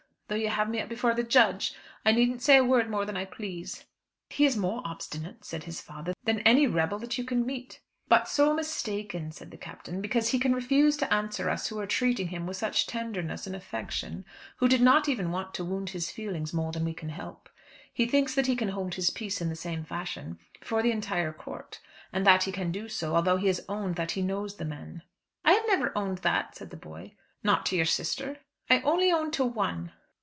[0.27, 1.73] Though you have me up before the judge,
[2.05, 3.83] I needn't say a word more than I please."
[4.29, 8.29] "He is more obstinate," said his father, "than any rebel that you can meet." "But
[8.29, 12.29] so mistaken," said the Captain, "because he can refuse to answer us who are treating
[12.29, 14.23] him with such tenderness and affection,
[14.55, 17.49] who did not even want to wound his feelings more than we can help,
[17.91, 21.33] he thinks that he can hold his peace in the same fashion, before the entire
[21.33, 21.81] court;
[22.13, 25.01] and that he can do so, although he has owned that he knows the men."
[25.43, 27.15] "I have never owned that," said the boy.
[27.43, 28.37] "Not to your sister?"
[28.69, 29.91] "I only owned to one."